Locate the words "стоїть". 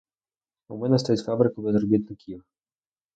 0.99-1.25